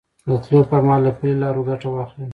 د 0.27 0.31
تلو 0.43 0.59
پر 0.69 0.81
مهال 0.87 1.01
له 1.05 1.11
پلي 1.17 1.33
لارو 1.43 1.61
ګټه 1.69 1.87
واخلئ. 1.91 2.27